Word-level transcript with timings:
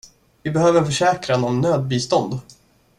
Vi 0.43 0.51
behöver 0.51 0.79
en 0.79 0.85
försäkran 0.85 1.43
om 1.43 1.61
nödbistånd. 1.61 2.39